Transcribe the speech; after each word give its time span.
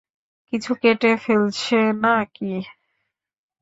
কিছু 0.53 0.71
কেটে 0.81 1.11
ফেলেছ 1.23 1.61
না-কি? 2.03 2.51